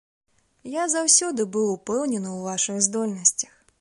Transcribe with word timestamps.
Я 0.75 0.85
заўсёды 0.93 1.45
быў 1.57 1.67
упэўнены 1.75 2.29
ў 2.37 2.47
вашых 2.49 2.81
здольнасцях. 2.87 3.53